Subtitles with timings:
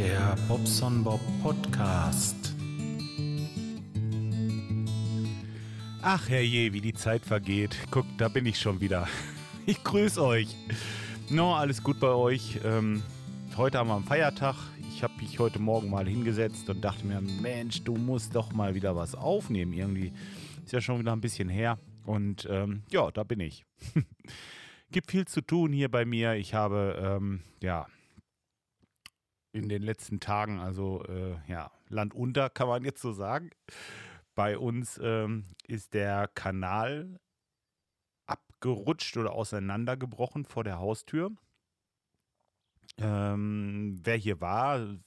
[0.00, 2.56] Der Bobson Bob Podcast.
[6.00, 7.76] Ach herrje, wie die Zeit vergeht.
[7.90, 9.06] Guck, da bin ich schon wieder.
[9.66, 10.56] Ich grüße euch.
[11.28, 12.60] No, alles gut bei euch.
[12.64, 13.02] Ähm,
[13.58, 14.56] heute haben wir einen Feiertag.
[14.88, 18.74] Ich habe mich heute Morgen mal hingesetzt und dachte mir, Mensch, du musst doch mal
[18.74, 19.74] wieder was aufnehmen.
[19.74, 20.14] Irgendwie
[20.64, 21.78] ist ja schon wieder ein bisschen her.
[22.06, 23.66] Und ähm, ja, da bin ich.
[24.92, 26.36] Gibt viel zu tun hier bei mir.
[26.36, 27.86] Ich habe, ähm, ja,
[29.52, 33.50] in den letzten Tagen, also äh, ja, Land unter, kann man jetzt so sagen.
[34.34, 37.20] Bei uns ähm, ist der Kanal
[38.26, 41.32] abgerutscht oder auseinandergebrochen vor der Haustür.
[42.98, 44.98] Ähm, wer hier war,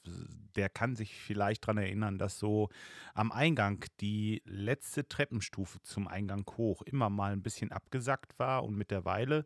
[0.55, 2.69] der kann sich vielleicht daran erinnern, dass so
[3.13, 8.75] am Eingang die letzte Treppenstufe zum Eingang hoch immer mal ein bisschen abgesackt war und
[8.75, 9.45] mit der Weile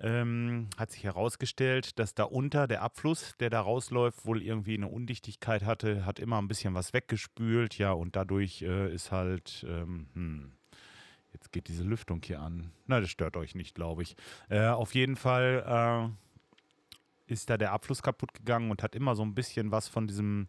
[0.00, 4.88] ähm, hat sich herausgestellt, dass da unter der Abfluss, der da rausläuft, wohl irgendwie eine
[4.88, 10.06] Undichtigkeit hatte, hat immer ein bisschen was weggespült, ja, und dadurch äh, ist halt, ähm,
[10.14, 10.52] hm,
[11.32, 12.72] jetzt geht diese Lüftung hier an.
[12.86, 14.16] Na, das stört euch nicht, glaube ich.
[14.48, 16.10] Äh, auf jeden Fall
[17.28, 20.06] äh, ist da der Abfluss kaputt gegangen und hat immer so ein bisschen was von
[20.06, 20.48] diesem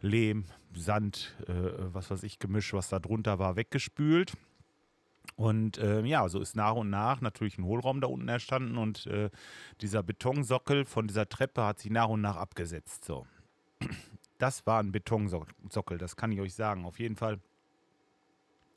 [0.00, 1.52] Lehm, Sand, äh,
[1.92, 4.32] was weiß ich, Gemisch, was da drunter war, weggespült.
[5.40, 9.06] Und äh, ja, so ist nach und nach natürlich ein Hohlraum da unten entstanden und
[9.06, 9.30] äh,
[9.80, 13.06] dieser Betonsockel von dieser Treppe hat sich nach und nach abgesetzt.
[13.06, 13.26] So.
[14.36, 16.84] Das war ein Betonsockel, das kann ich euch sagen.
[16.84, 17.40] Auf jeden Fall.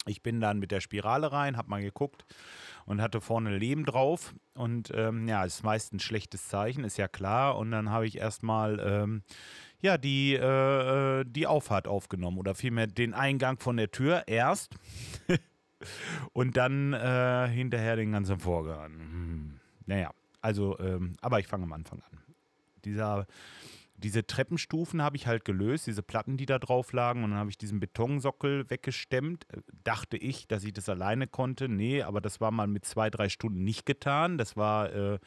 [0.06, 2.26] Ich bin dann mit der Spirale rein, hab mal geguckt
[2.86, 4.34] und hatte vorne Lehm drauf.
[4.54, 7.58] Und ähm, ja, ist meist ein schlechtes Zeichen, ist ja klar.
[7.58, 9.24] Und dann habe ich erstmal ähm,
[9.82, 14.76] ja, die, äh, äh die Auffahrt aufgenommen oder vielmehr den Eingang von der Tür erst.
[16.34, 18.94] und dann äh, hinterher den ganzen Vorgang.
[18.94, 19.60] Hm.
[19.86, 22.20] Naja, also, ähm, aber ich fange am Anfang an.
[22.86, 23.28] Dieser,
[23.96, 27.50] diese Treppenstufen habe ich halt gelöst, diese Platten, die da drauf lagen, und dann habe
[27.50, 29.46] ich diesen Betonsockel weggestemmt.
[29.84, 31.70] Dachte ich, dass ich das alleine konnte.
[31.70, 34.38] Nee, aber das war mal mit zwei, drei Stunden nicht getan.
[34.38, 35.20] Das war äh,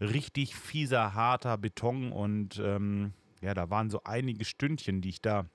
[0.00, 5.46] richtig fieser, harter Beton und ähm, ja, da waren so einige Stündchen, die ich da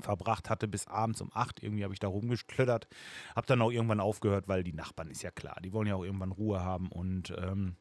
[0.00, 1.62] verbracht hatte bis abends um acht.
[1.62, 2.88] Irgendwie habe ich da rumgeschlittert.
[3.36, 6.04] Habe dann auch irgendwann aufgehört, weil die Nachbarn ist ja klar, die wollen ja auch
[6.04, 6.88] irgendwann Ruhe haben.
[6.88, 7.76] Und ähm,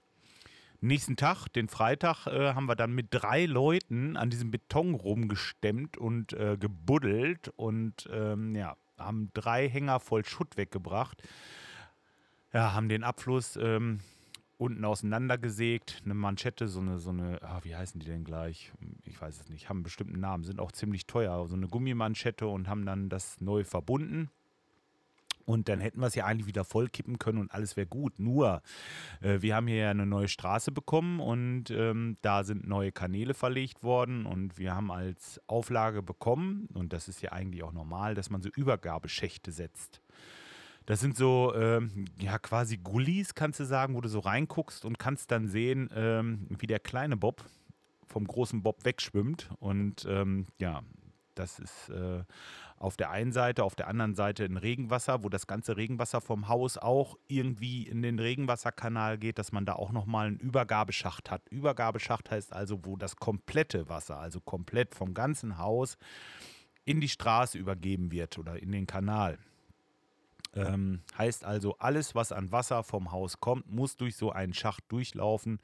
[0.82, 5.98] nächsten Tag, den Freitag, äh, haben wir dann mit drei Leuten an diesem Beton rumgestemmt
[5.98, 11.22] und äh, gebuddelt und ähm, ja, haben drei Hänger voll Schutt weggebracht.
[12.54, 14.02] Ja, haben den Abfluss ähm,
[14.62, 18.72] unten auseinandergesägt, eine Manschette, so eine, so eine, ah, wie heißen die denn gleich?
[19.06, 22.46] Ich weiß es nicht, haben einen bestimmten Namen, sind auch ziemlich teuer, so eine Gummimanschette
[22.46, 24.30] und haben dann das neu verbunden.
[25.46, 28.20] Und dann hätten wir es ja eigentlich wieder vollkippen können und alles wäre gut.
[28.20, 28.62] Nur,
[29.22, 33.34] äh, wir haben hier ja eine neue Straße bekommen und ähm, da sind neue Kanäle
[33.34, 38.14] verlegt worden und wir haben als Auflage bekommen, und das ist ja eigentlich auch normal,
[38.14, 40.02] dass man so Übergabeschächte setzt.
[40.92, 45.00] Das sind so, ähm, ja, quasi Gullis, kannst du sagen, wo du so reinguckst und
[45.00, 47.46] kannst dann sehen, ähm, wie der kleine Bob
[48.08, 49.52] vom großen Bob wegschwimmt.
[49.62, 50.82] Und ähm, ja,
[51.34, 52.26] das ist äh,
[52.76, 56.50] auf der einen Seite, auf der anderen Seite ein Regenwasser, wo das ganze Regenwasser vom
[56.50, 61.48] Haus auch irgendwie in den Regenwasserkanal geht, dass man da auch nochmal einen Übergabeschacht hat.
[61.52, 65.96] Übergabeschacht heißt also, wo das komplette Wasser, also komplett vom ganzen Haus
[66.84, 69.38] in die Straße übergeben wird oder in den Kanal.
[70.54, 74.84] Ähm, heißt also, alles, was an Wasser vom Haus kommt, muss durch so einen Schacht
[74.90, 75.60] durchlaufen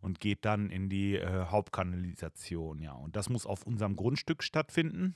[0.00, 2.80] und geht dann in die äh, Hauptkanalisation.
[2.80, 5.14] Ja, und das muss auf unserem Grundstück stattfinden.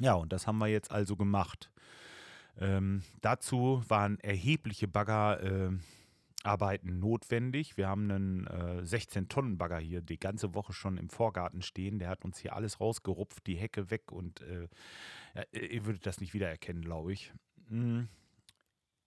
[0.00, 1.70] Ja, und das haben wir jetzt also gemacht.
[2.58, 5.78] Ähm, dazu waren erhebliche Baggerarbeiten
[6.88, 7.76] äh, notwendig.
[7.76, 11.98] Wir haben einen äh, 16-Tonnen-Bagger hier die ganze Woche schon im Vorgarten stehen.
[11.98, 14.68] Der hat uns hier alles rausgerupft, die Hecke weg und äh,
[15.52, 17.32] ihr würdet das nicht wiedererkennen, glaube ich.
[17.68, 18.08] Hm.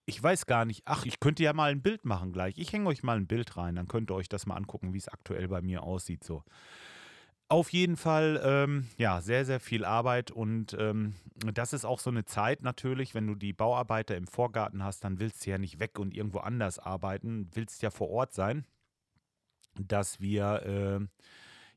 [0.06, 0.82] Ich weiß gar nicht.
[0.86, 2.58] Ach, ich könnte ja mal ein Bild machen gleich.
[2.58, 4.98] Ich hänge euch mal ein Bild rein, dann könnt ihr euch das mal angucken, wie
[4.98, 6.24] es aktuell bei mir aussieht.
[6.24, 6.42] So.
[7.48, 11.14] Auf jeden Fall, ähm, ja, sehr, sehr viel Arbeit und ähm,
[11.52, 15.18] das ist auch so eine Zeit natürlich, wenn du die Bauarbeiter im Vorgarten hast, dann
[15.18, 18.66] willst du ja nicht weg und irgendwo anders arbeiten, willst ja vor Ort sein,
[19.78, 20.62] dass wir
[21.00, 21.06] äh,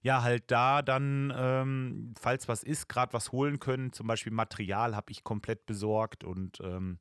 [0.04, 3.94] ja halt da dann, ähm, falls was ist, gerade was holen können.
[3.94, 7.00] Zum Beispiel Material habe ich komplett besorgt und ähm,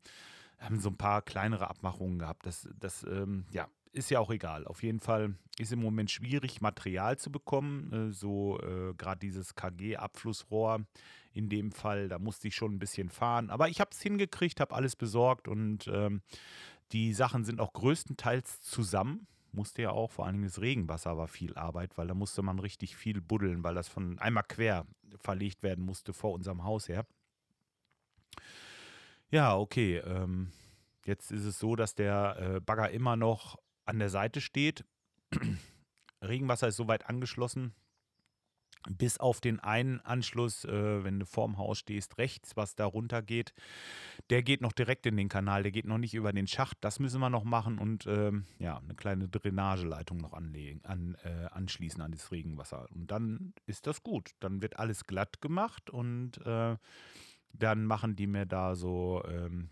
[0.58, 2.46] haben so ein paar kleinere Abmachungen gehabt.
[2.46, 4.66] Das, das ähm, ja, ist ja auch egal.
[4.66, 7.92] Auf jeden Fall ist im Moment schwierig, Material zu bekommen.
[7.92, 10.86] Äh, so äh, gerade dieses KG-Abflussrohr
[11.32, 13.50] in dem Fall, da musste ich schon ein bisschen fahren.
[13.50, 16.22] Aber ich habe es hingekriegt, habe alles besorgt und ähm,
[16.92, 21.28] die Sachen sind auch größtenteils zusammen musste ja auch, vor allen Dingen das Regenwasser war
[21.28, 25.62] viel Arbeit, weil da musste man richtig viel buddeln, weil das von einmal quer verlegt
[25.62, 27.06] werden musste vor unserem Haus her.
[29.30, 29.98] Ja, okay.
[29.98, 30.52] Ähm,
[31.06, 34.84] jetzt ist es so, dass der äh, Bagger immer noch an der Seite steht.
[36.22, 37.74] Regenwasser ist soweit angeschlossen,
[38.90, 43.22] bis auf den einen Anschluss, äh, wenn du vorm Haus stehst, rechts, was da runter
[43.22, 43.54] geht.
[44.30, 46.78] Der geht noch direkt in den Kanal, der geht noch nicht über den Schacht.
[46.80, 51.46] Das müssen wir noch machen und ähm, ja, eine kleine Drainageleitung noch anlegen, an, äh,
[51.50, 52.86] anschließen an das Regenwasser.
[52.92, 54.30] Und dann ist das gut.
[54.40, 56.76] Dann wird alles glatt gemacht und äh,
[57.52, 59.68] dann machen die mir da so ähm,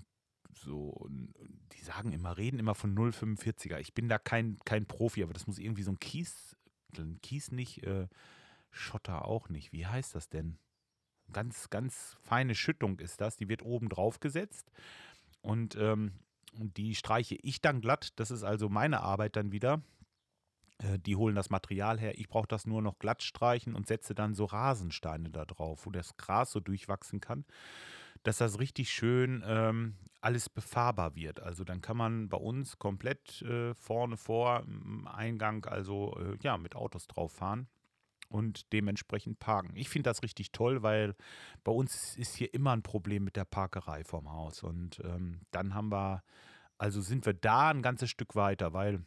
[0.64, 3.78] so, die sagen immer, reden immer von 0,45er.
[3.78, 6.56] Ich bin da kein, kein Profi, aber das muss irgendwie so ein Kies,
[6.98, 8.08] ein Kies nicht, äh,
[8.70, 9.72] Schotter auch nicht.
[9.72, 10.58] Wie heißt das denn?
[11.32, 13.36] Ganz, ganz feine Schüttung ist das.
[13.36, 14.70] Die wird oben drauf gesetzt
[15.42, 16.12] und ähm,
[16.54, 18.12] die streiche ich dann glatt.
[18.16, 19.82] Das ist also meine Arbeit dann wieder.
[20.78, 22.18] Äh, die holen das Material her.
[22.18, 25.90] Ich brauche das nur noch glatt streichen und setze dann so Rasensteine da drauf, wo
[25.90, 27.44] das Gras so durchwachsen kann,
[28.22, 31.40] dass das richtig schön ähm, alles befahrbar wird.
[31.40, 36.58] Also dann kann man bei uns komplett äh, vorne vor im Eingang also äh, ja
[36.58, 37.68] mit Autos drauf fahren
[38.30, 39.76] und dementsprechend parken.
[39.76, 41.14] Ich finde das richtig toll, weil
[41.64, 44.62] bei uns ist hier immer ein Problem mit der Parkerei vorm Haus.
[44.62, 46.22] Und ähm, dann haben wir,
[46.78, 49.04] also sind wir da ein ganzes Stück weiter, weil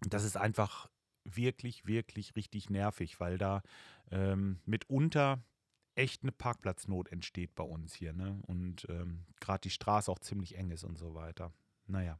[0.00, 0.88] das ist einfach
[1.24, 3.62] wirklich, wirklich richtig nervig, weil da
[4.10, 5.42] ähm, mitunter
[5.96, 8.12] echt eine Parkplatznot entsteht bei uns hier.
[8.12, 8.38] Ne?
[8.46, 11.52] Und ähm, gerade die Straße auch ziemlich eng ist und so weiter.
[11.86, 12.18] Naja.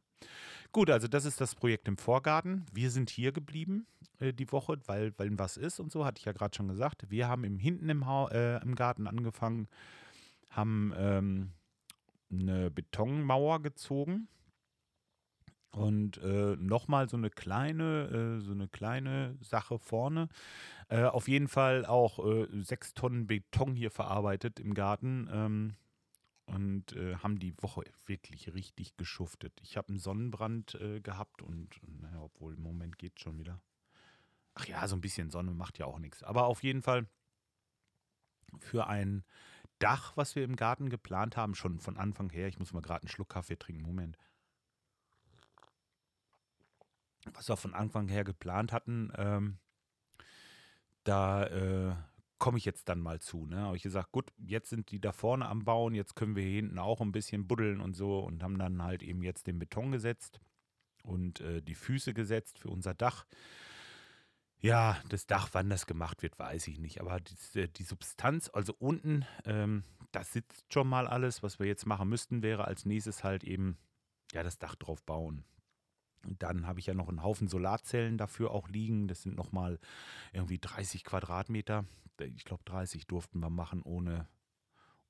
[0.72, 2.66] Gut, also das ist das Projekt im Vorgarten.
[2.72, 3.86] Wir sind hier geblieben
[4.18, 7.10] äh, die Woche, weil, weil was ist und so, hatte ich ja gerade schon gesagt.
[7.10, 9.68] Wir haben im, hinten im, ha äh, im Garten angefangen,
[10.50, 11.52] haben ähm,
[12.30, 14.28] eine Betonmauer gezogen
[15.70, 20.28] und äh, nochmal so eine kleine, äh, so eine kleine Sache vorne.
[20.88, 25.28] Äh, auf jeden Fall auch äh, sechs Tonnen Beton hier verarbeitet im Garten.
[25.30, 25.74] Ähm,
[26.46, 29.52] und äh, haben die Woche wirklich richtig geschuftet.
[29.62, 33.60] Ich habe einen Sonnenbrand äh, gehabt und, naja, obwohl im Moment geht schon wieder.
[34.54, 36.22] Ach ja, so ein bisschen Sonne macht ja auch nichts.
[36.22, 37.06] Aber auf jeden Fall
[38.58, 39.24] für ein
[39.78, 43.02] Dach, was wir im Garten geplant haben, schon von Anfang her, ich muss mal gerade
[43.02, 44.16] einen Schluck Kaffee trinken, Moment
[47.34, 49.58] was wir von Anfang her geplant hatten, ähm,
[51.04, 51.94] da äh,
[52.38, 53.46] komme ich jetzt dann mal zu.
[53.46, 53.58] Ne?
[53.58, 56.56] Habe ich gesagt, gut, jetzt sind die da vorne am Bauen, jetzt können wir hier
[56.56, 59.92] hinten auch ein bisschen buddeln und so und haben dann halt eben jetzt den Beton
[59.92, 60.40] gesetzt
[61.02, 63.26] und äh, die Füße gesetzt für unser Dach.
[64.58, 67.00] Ja, das Dach, wann das gemacht wird, weiß ich nicht.
[67.00, 71.42] Aber die, äh, die Substanz, also unten, ähm, das sitzt schon mal alles.
[71.42, 73.78] Was wir jetzt machen müssten, wäre als nächstes halt eben
[74.32, 75.44] ja das Dach drauf bauen.
[76.38, 79.08] Dann habe ich ja noch einen Haufen Solarzellen dafür auch liegen.
[79.08, 79.78] Das sind nochmal
[80.32, 81.84] irgendwie 30 Quadratmeter.
[82.20, 84.26] Ich glaube, 30 durften wir machen ohne,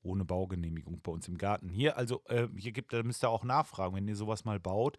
[0.02, 1.68] ohne Baugenehmigung bei uns im Garten.
[1.68, 4.98] Hier, also, äh, hier gibt, da müsst ihr auch nachfragen, wenn ihr sowas mal baut,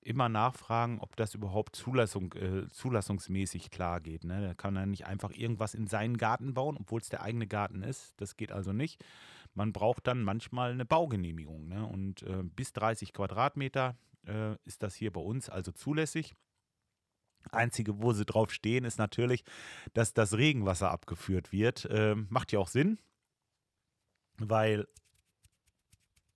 [0.00, 4.24] immer nachfragen, ob das überhaupt Zulassung, äh, zulassungsmäßig klar geht.
[4.24, 4.40] Ne?
[4.46, 7.82] Da kann er nicht einfach irgendwas in seinen Garten bauen, obwohl es der eigene Garten
[7.82, 8.14] ist.
[8.18, 9.04] Das geht also nicht.
[9.54, 11.68] Man braucht dann manchmal eine Baugenehmigung.
[11.68, 11.86] Ne?
[11.86, 16.34] Und äh, bis 30 Quadratmeter äh, ist das hier bei uns also zulässig.
[17.50, 19.44] Einzige, wo sie drauf stehen, ist natürlich,
[19.94, 21.88] dass das Regenwasser abgeführt wird.
[21.90, 23.00] Ähm, macht ja auch Sinn,
[24.38, 24.86] weil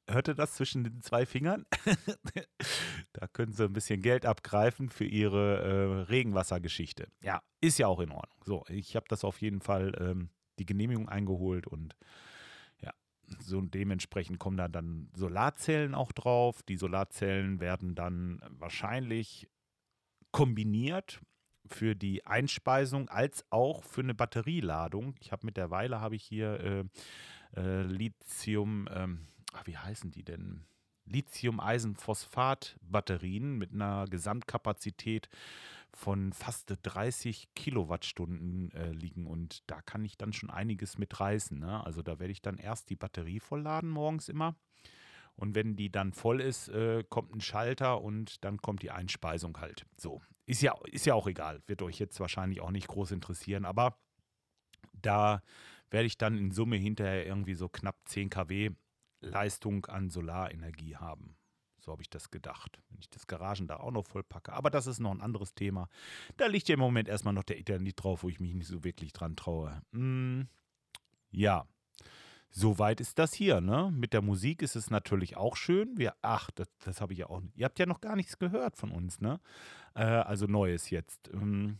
[0.09, 1.67] hörte das zwischen den zwei Fingern?
[3.13, 7.09] da können sie ein bisschen Geld abgreifen für ihre äh, Regenwassergeschichte.
[7.23, 8.39] Ja, ist ja auch in Ordnung.
[8.45, 11.97] So, ich habe das auf jeden Fall ähm, die Genehmigung eingeholt und
[13.41, 16.63] so dementsprechend kommen da dann Solarzellen auch drauf.
[16.63, 19.49] Die Solarzellen werden dann wahrscheinlich
[20.31, 21.21] kombiniert
[21.67, 25.15] für die Einspeisung als auch für eine Batterieladung.
[25.21, 26.85] Ich habe mittlerweile habe ich hier äh,
[27.61, 28.89] äh, Lithium,
[29.53, 30.65] ach, wie heißen die denn?
[31.07, 35.29] Lithium-Eisenphosphat-Batterien mit einer Gesamtkapazität
[35.97, 41.59] von fast 30 Kilowattstunden äh, liegen und da kann ich dann schon einiges mitreißen.
[41.59, 41.85] Ne?
[41.85, 44.57] Also da werde ich dann erst die Batterie vollladen morgens immer
[45.37, 49.59] und wenn die dann voll ist, äh, kommt ein Schalter und dann kommt die Einspeisung
[49.59, 49.87] halt.
[49.99, 53.65] So, ist ja, ist ja auch egal, wird euch jetzt wahrscheinlich auch nicht groß interessieren,
[53.65, 53.99] aber
[54.93, 55.43] da
[55.91, 58.71] werde ich dann in Summe hinterher irgendwie so knapp 10 kW
[59.21, 61.37] Leistung an Solarenergie haben.
[61.87, 62.81] So habe ich das gedacht.
[62.91, 64.53] Wenn ich das Garagendach auch noch voll packe.
[64.53, 65.89] Aber das ist noch ein anderes Thema.
[66.37, 68.83] Da liegt ja im Moment erstmal noch der Eternit drauf, wo ich mich nicht so
[68.83, 69.81] wirklich dran traue.
[69.93, 70.49] Hm,
[71.31, 71.65] ja.
[72.51, 73.93] soweit ist das hier, ne?
[73.95, 75.97] Mit der Musik ist es natürlich auch schön.
[75.97, 77.41] Wir, ach, das, das habe ich ja auch.
[77.55, 79.39] Ihr habt ja noch gar nichts gehört von uns, ne?
[79.95, 81.31] Äh, also Neues jetzt.
[81.33, 81.79] Ähm,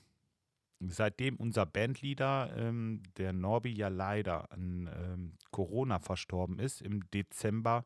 [0.81, 7.85] seitdem unser Bandleader, ähm, der Norbi, ja leider an ähm, Corona verstorben ist im Dezember,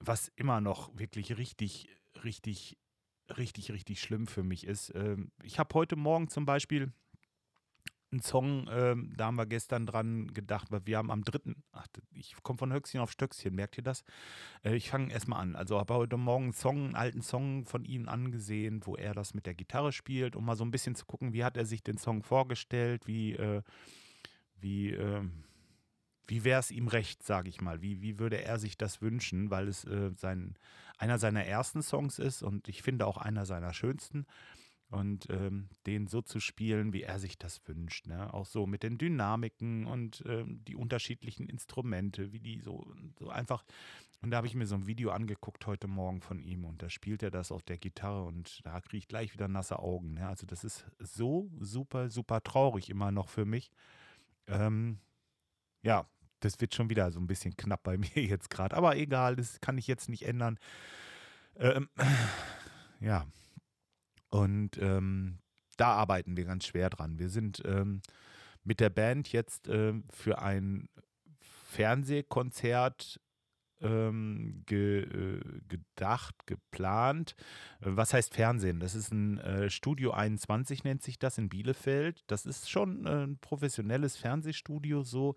[0.00, 1.88] was immer noch wirklich richtig,
[2.24, 2.78] richtig,
[3.36, 4.92] richtig, richtig schlimm für mich ist.
[4.94, 6.92] Ähm, ich habe heute Morgen zum Beispiel
[8.10, 11.86] einen Song, ähm, da haben wir gestern dran gedacht, weil wir haben am dritten, ach,
[12.14, 14.04] ich komme von Höchstchen auf Stöckchen, merkt ihr das?
[14.64, 15.56] Äh, ich fange erstmal an.
[15.56, 19.34] Also habe heute Morgen einen Song, einen alten Song von ihm angesehen, wo er das
[19.34, 21.82] mit der Gitarre spielt, um mal so ein bisschen zu gucken, wie hat er sich
[21.82, 23.62] den Song vorgestellt, wie, äh,
[24.56, 25.22] wie, äh,
[26.28, 27.82] wie wäre es ihm recht, sage ich mal.
[27.82, 30.56] Wie, wie würde er sich das wünschen, weil es äh, sein,
[30.98, 34.26] einer seiner ersten Songs ist und ich finde auch einer seiner schönsten
[34.90, 38.06] und ähm, den so zu spielen, wie er sich das wünscht.
[38.06, 38.32] Ne?
[38.32, 42.86] Auch so mit den Dynamiken und ähm, die unterschiedlichen Instrumente, wie die so,
[43.18, 43.64] so einfach.
[44.20, 46.90] Und da habe ich mir so ein Video angeguckt heute Morgen von ihm und da
[46.90, 50.14] spielt er das auf der Gitarre und da kriege ich gleich wieder nasse Augen.
[50.14, 50.26] Ne?
[50.26, 53.70] Also das ist so super, super traurig immer noch für mich.
[54.46, 54.98] Ähm,
[55.82, 56.08] ja,
[56.40, 58.76] das wird schon wieder so ein bisschen knapp bei mir jetzt gerade.
[58.76, 60.58] Aber egal, das kann ich jetzt nicht ändern.
[61.56, 61.88] Ähm,
[63.00, 63.26] ja,
[64.30, 65.38] und ähm,
[65.76, 67.18] da arbeiten wir ganz schwer dran.
[67.18, 68.02] Wir sind ähm,
[68.64, 70.88] mit der Band jetzt äh, für ein
[71.40, 73.20] Fernsehkonzert
[73.80, 77.34] ähm, ge, äh, gedacht, geplant.
[77.80, 78.80] Was heißt Fernsehen?
[78.80, 82.22] Das ist ein äh, Studio 21, nennt sich das in Bielefeld.
[82.26, 85.36] Das ist schon äh, ein professionelles Fernsehstudio so.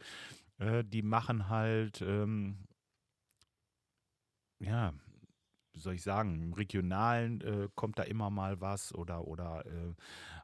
[0.61, 2.57] Äh, die machen halt, ähm,
[4.59, 4.93] ja,
[5.73, 9.93] wie soll ich sagen, im Regionalen äh, kommt da immer mal was oder, oder äh,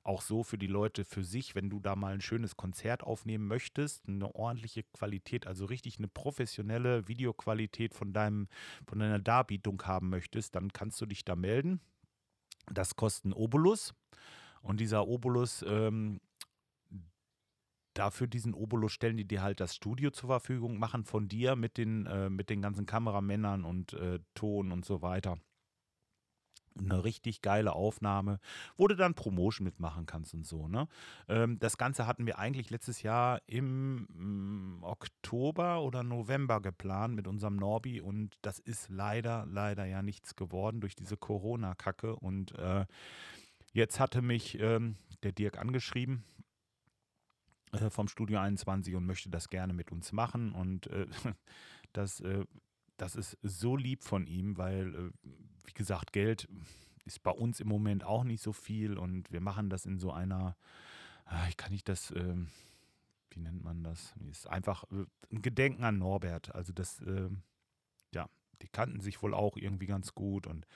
[0.04, 3.46] auch so für die Leute für sich, wenn du da mal ein schönes Konzert aufnehmen
[3.48, 8.48] möchtest, eine ordentliche Qualität, also richtig eine professionelle Videoqualität von deinem,
[8.88, 11.82] von deiner Darbietung haben möchtest, dann kannst du dich da melden.
[12.72, 13.94] Das kostet einen Obolus.
[14.62, 16.20] Und dieser Obolus ähm,
[17.98, 21.78] dafür diesen Obolus stellen die dir halt das Studio zur Verfügung, machen von dir mit
[21.78, 25.38] den, äh, mit den ganzen Kameramännern und äh, Ton und so weiter
[26.80, 28.40] eine richtig geile Aufnahme,
[28.76, 30.68] wo du dann Promotion mitmachen kannst und so.
[30.68, 30.88] Ne?
[31.28, 37.28] Ähm, das Ganze hatten wir eigentlich letztes Jahr im mm, Oktober oder November geplant mit
[37.28, 42.16] unserem Norbi und das ist leider, leider ja nichts geworden durch diese Corona-Kacke.
[42.16, 42.86] Und äh,
[43.74, 46.24] jetzt hatte mich ähm, der Dirk angeschrieben
[47.72, 50.54] äh, vom Studio 21 und möchte das gerne mit uns machen.
[50.54, 51.08] Und äh,
[51.94, 52.46] das, äh,
[52.98, 55.12] das ist so lieb von ihm, weil, äh,
[55.66, 56.48] wie gesagt, Geld
[57.06, 60.12] ist bei uns im Moment auch nicht so viel und wir machen das in so
[60.12, 60.58] einer,
[61.26, 62.50] ah, ich kann nicht das, ähm,
[63.32, 64.14] wie nennt man das?
[64.30, 66.54] Ist einfach äh, ein Gedenken an Norbert.
[66.54, 67.44] Also das, ähm,
[68.14, 68.30] ja,
[68.62, 70.68] die kannten sich wohl auch irgendwie ganz gut und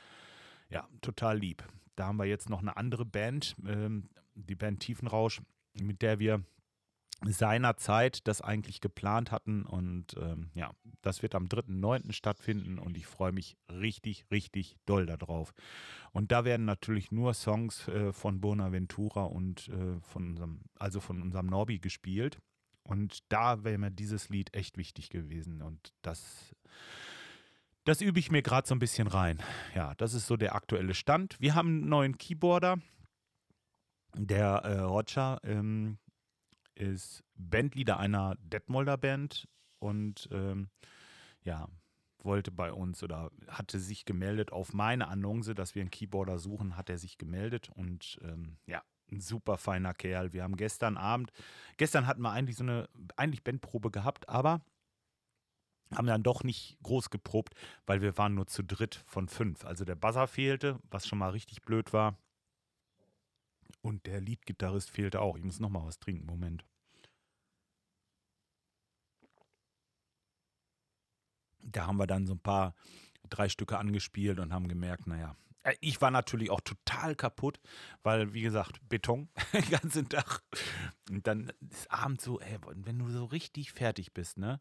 [0.69, 1.63] ja, total lieb.
[1.95, 5.41] Da haben wir jetzt noch eine andere Band, ähm, die Band Tiefenrausch,
[5.73, 6.43] mit der wir
[7.23, 9.63] seiner Zeit das eigentlich geplant hatten.
[9.63, 12.13] Und ähm, ja, das wird am 3.9.
[12.13, 15.53] stattfinden und ich freue mich richtig, richtig doll darauf.
[16.11, 21.21] Und da werden natürlich nur Songs äh, von Bonaventura und äh, von unserem, also von
[21.21, 22.39] unserem Norbi gespielt.
[22.83, 25.61] Und da wäre mir dieses Lied echt wichtig gewesen.
[25.61, 26.55] Und das,
[27.83, 29.41] das übe ich mir gerade so ein bisschen rein.
[29.75, 31.39] Ja, das ist so der aktuelle Stand.
[31.39, 32.79] Wir haben einen neuen Keyboarder.
[34.17, 35.97] Der äh, Roger, ähm,
[36.81, 39.47] ist Bandleader einer Detmolder Band
[39.79, 40.69] und ähm,
[41.43, 41.67] ja,
[42.23, 46.77] wollte bei uns oder hatte sich gemeldet auf meine Annonce, dass wir einen Keyboarder suchen,
[46.77, 50.33] hat er sich gemeldet und ähm, ja, ein super feiner Kerl.
[50.33, 51.31] Wir haben gestern Abend,
[51.77, 54.61] gestern hatten wir eigentlich so eine, eigentlich Bandprobe gehabt, aber
[55.93, 57.53] haben dann doch nicht groß geprobt,
[57.85, 59.65] weil wir waren nur zu dritt von fünf.
[59.65, 62.17] Also der Buzzer fehlte, was schon mal richtig blöd war.
[63.81, 65.37] Und der Leadgitarrist fehlte auch.
[65.37, 66.25] Ich muss noch mal was trinken.
[66.25, 66.65] Moment.
[71.63, 72.75] Da haben wir dann so ein paar,
[73.29, 77.59] drei Stücke angespielt und haben gemerkt, naja, äh, ich war natürlich auch total kaputt,
[78.03, 80.43] weil, wie gesagt, Beton den ganzen Tag.
[81.09, 84.59] Und dann ist abends so, ey, wenn du so richtig fertig bist, ne?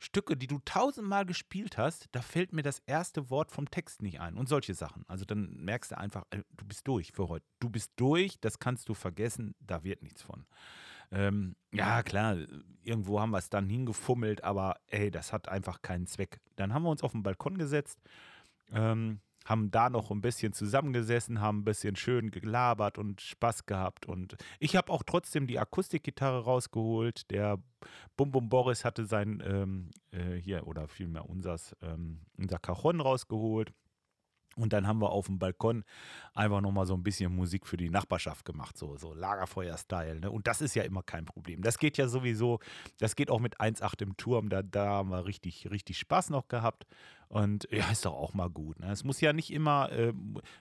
[0.00, 4.20] Stücke, die du tausendmal gespielt hast, da fällt mir das erste Wort vom Text nicht
[4.20, 5.04] ein und solche Sachen.
[5.08, 7.46] Also dann merkst du einfach, äh, du bist durch für heute.
[7.58, 10.44] Du bist durch, das kannst du vergessen, da wird nichts von.
[11.10, 12.36] Ähm, ja, klar,
[12.82, 16.40] irgendwo haben wir es dann hingefummelt, aber ey, das hat einfach keinen Zweck.
[16.56, 17.98] Dann haben wir uns auf den Balkon gesetzt,
[18.72, 24.06] ähm, haben da noch ein bisschen zusammengesessen, haben ein bisschen schön gelabert und Spaß gehabt.
[24.06, 27.30] Und ich habe auch trotzdem die Akustikgitarre rausgeholt.
[27.30, 27.58] Der
[28.16, 33.72] Bum Bum Boris hatte sein, ähm, äh, hier, oder vielmehr unsers, ähm, unser Cajon rausgeholt.
[34.56, 35.84] Und dann haben wir auf dem Balkon
[36.34, 40.20] einfach nochmal so ein bisschen Musik für die Nachbarschaft gemacht, so, so Lagerfeuer-Style.
[40.20, 40.30] Ne?
[40.30, 41.62] Und das ist ja immer kein Problem.
[41.62, 42.60] Das geht ja sowieso,
[42.98, 46.48] das geht auch mit 1,8 im Turm, da, da haben wir richtig, richtig Spaß noch
[46.48, 46.86] gehabt.
[47.28, 48.78] Und ja, ist doch auch mal gut.
[48.78, 48.92] Ne?
[48.92, 50.12] Es muss ja nicht immer, äh,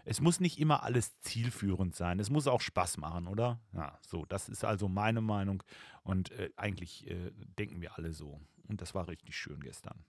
[0.05, 2.19] es muss nicht immer alles zielführend sein.
[2.19, 3.59] Es muss auch Spaß machen, oder?
[3.73, 5.61] Ja, so, das ist also meine Meinung.
[6.03, 8.39] Und äh, eigentlich äh, denken wir alle so.
[8.67, 10.03] Und das war richtig schön gestern.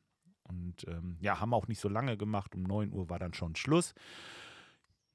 [0.44, 2.54] Und ähm, ja, haben auch nicht so lange gemacht.
[2.54, 3.94] Um 9 Uhr war dann schon Schluss.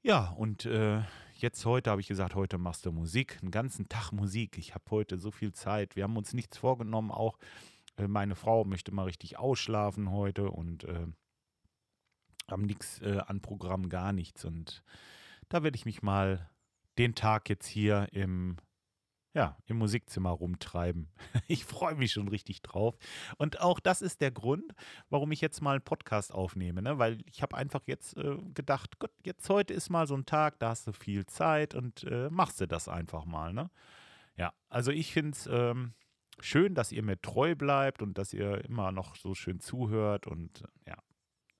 [0.02, 1.02] Ja, und äh,
[1.34, 4.56] jetzt heute habe ich gesagt, heute machst du Musik, einen ganzen Tag Musik.
[4.56, 5.94] Ich habe heute so viel Zeit.
[5.94, 7.10] Wir haben uns nichts vorgenommen.
[7.10, 7.38] Auch
[7.96, 11.06] äh, meine Frau möchte mal richtig ausschlafen heute und äh,
[12.48, 14.44] haben nichts äh, an Programm, gar nichts.
[14.44, 14.82] Und
[15.48, 16.50] da werde ich mich mal
[16.98, 18.56] den Tag jetzt hier im
[19.34, 21.08] ja, im Musikzimmer rumtreiben.
[21.46, 22.96] Ich freue mich schon richtig drauf.
[23.36, 24.72] Und auch das ist der Grund,
[25.08, 26.98] warum ich jetzt mal einen Podcast aufnehme, ne?
[26.98, 30.58] weil ich habe einfach jetzt äh, gedacht, Gott, jetzt heute ist mal so ein Tag,
[30.58, 33.52] da hast du viel Zeit und äh, machst du das einfach mal.
[33.52, 33.70] Ne?
[34.36, 35.94] Ja, also ich finde es ähm,
[36.40, 40.64] schön, dass ihr mir treu bleibt und dass ihr immer noch so schön zuhört und
[40.86, 40.96] ja,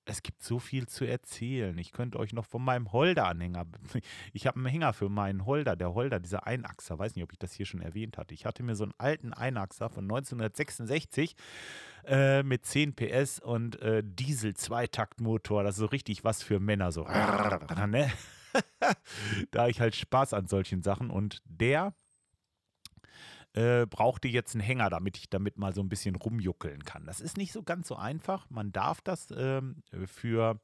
[0.04, 1.76] es gibt so viel zu erzählen.
[1.78, 3.66] Ich könnte euch noch von meinem Holder-Anhänger.
[4.32, 5.76] Ich habe einen Hänger für meinen Holder.
[5.76, 8.34] Der Holder, dieser Einachser, weiß nicht, ob ich das hier schon erwähnt hatte.
[8.34, 11.36] Ich hatte mir so einen alten Einachser von 1966
[12.06, 15.62] äh, mit 10 PS und äh, Diesel-Zweitaktmotor.
[15.62, 16.92] Das ist so richtig was für Männer.
[16.92, 17.06] So.
[17.88, 18.10] Ne?
[19.50, 21.10] da ich halt Spaß an solchen Sachen.
[21.10, 21.94] Und der
[23.54, 27.06] äh, brauchte jetzt einen Hänger, damit ich damit mal so ein bisschen rumjuckeln kann.
[27.06, 28.48] Das ist nicht so ganz so einfach.
[28.50, 30.60] Man darf das ähm, für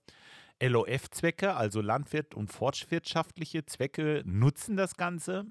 [0.62, 5.46] LOF-Zwecke, also Landwirt- und forstwirtschaftliche Zwecke, nutzen das Ganze,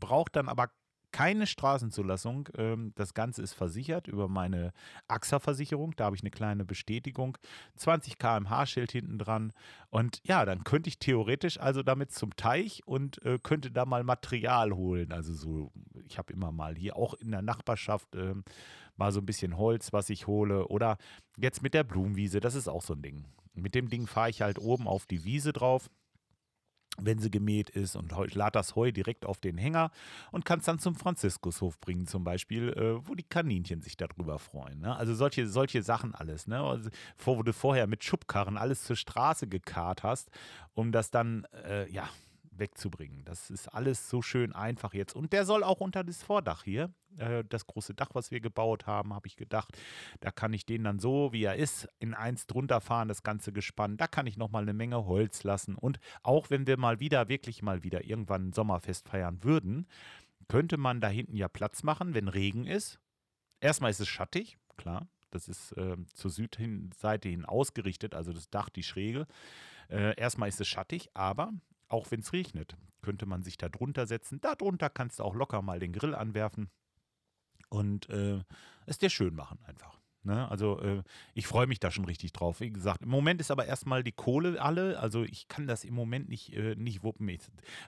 [0.00, 0.70] braucht dann aber
[1.14, 2.48] keine Straßenzulassung.
[2.58, 4.72] Ähm, das Ganze ist versichert über meine
[5.06, 5.94] AXA-Versicherung.
[5.94, 7.38] Da habe ich eine kleine Bestätigung.
[7.76, 9.52] 20 km/h-Schild hinten dran.
[9.90, 14.02] Und ja, dann könnte ich theoretisch also damit zum Teich und äh, könnte da mal
[14.02, 15.12] Material holen.
[15.12, 15.70] Also so,
[16.04, 18.34] ich habe immer mal hier auch in der Nachbarschaft äh,
[18.96, 20.66] mal so ein bisschen Holz, was ich hole.
[20.66, 20.96] Oder
[21.36, 23.24] jetzt mit der Blumenwiese, das ist auch so ein Ding.
[23.54, 25.88] Mit dem Ding fahre ich halt oben auf die Wiese drauf
[26.98, 29.90] wenn sie gemäht ist und lade das Heu direkt auf den Hänger
[30.30, 34.38] und kann es dann zum Franziskushof bringen, zum Beispiel, äh, wo die Kaninchen sich darüber
[34.38, 34.80] freuen.
[34.80, 34.94] Ne?
[34.94, 36.60] Also solche, solche Sachen alles, ne?
[36.60, 36.90] Also,
[37.24, 40.30] wo du vorher mit Schubkarren alles zur Straße gekarrt hast,
[40.74, 42.08] um das dann, äh, ja,
[42.58, 43.24] wegzubringen.
[43.24, 45.14] Das ist alles so schön einfach jetzt.
[45.14, 48.86] Und der soll auch unter das Vordach hier, äh, das große Dach, was wir gebaut
[48.86, 49.76] haben, habe ich gedacht,
[50.20, 53.52] da kann ich den dann so, wie er ist, in eins drunter fahren, das ganze
[53.52, 53.96] Gespann.
[53.96, 55.74] Da kann ich nochmal eine Menge Holz lassen.
[55.74, 59.86] Und auch wenn wir mal wieder, wirklich mal wieder irgendwann ein Sommerfest feiern würden,
[60.48, 62.98] könnte man da hinten ja Platz machen, wenn Regen ist.
[63.60, 65.08] Erstmal ist es schattig, klar.
[65.30, 69.26] Das ist äh, zur Südseite hin ausgerichtet, also das Dach, die Schräge.
[69.88, 71.52] Äh, erstmal ist es schattig, aber
[71.94, 74.40] auch wenn es regnet, könnte man sich da drunter setzen.
[74.40, 76.70] Darunter kannst du auch locker mal den Grill anwerfen
[77.68, 78.42] und äh,
[78.86, 80.00] es dir schön machen einfach.
[80.24, 80.50] Ne?
[80.50, 81.02] Also äh,
[81.34, 82.60] ich freue mich da schon richtig drauf.
[82.60, 84.98] Wie gesagt, im Moment ist aber erstmal die Kohle alle.
[84.98, 87.28] Also ich kann das im Moment nicht, äh, nicht wuppen.
[87.28, 87.42] Ich,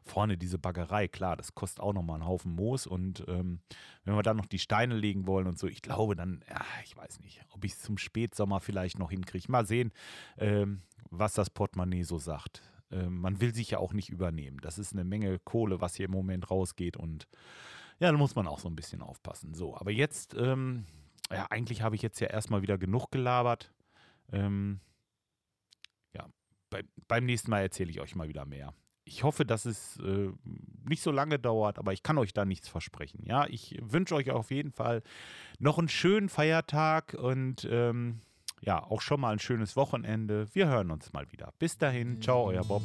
[0.05, 2.87] vorne diese Baggerei, klar, das kostet auch nochmal einen Haufen Moos.
[2.87, 3.61] Und ähm,
[4.05, 6.97] wenn wir dann noch die Steine legen wollen und so, ich glaube dann, ja, ich
[6.97, 9.51] weiß nicht, ob ich es zum Spätsommer vielleicht noch hinkriege.
[9.51, 9.93] Mal sehen,
[10.37, 12.63] ähm, was das Portemonnaie so sagt.
[12.91, 14.59] Ähm, man will sich ja auch nicht übernehmen.
[14.63, 17.27] Das ist eine Menge Kohle, was hier im Moment rausgeht und
[17.99, 19.55] ja, da muss man auch so ein bisschen aufpassen.
[19.55, 20.85] So, aber jetzt, ähm,
[21.31, 23.73] ja, eigentlich habe ich jetzt ja erstmal wieder genug gelabert.
[24.33, 24.81] Ähm,
[26.15, 26.29] ja,
[26.71, 28.75] bei, beim nächsten Mal erzähle ich euch mal wieder mehr.
[29.05, 30.31] Ich hoffe, dass es äh,
[30.85, 33.23] nicht so lange dauert, aber ich kann euch da nichts versprechen.
[33.25, 35.03] Ja, ich wünsche euch auf jeden Fall
[35.59, 38.21] noch einen schönen Feiertag und ähm,
[38.61, 40.47] ja, auch schon mal ein schönes Wochenende.
[40.55, 41.53] Wir hören uns mal wieder.
[41.59, 42.83] Bis dahin, ciao, euer Bob.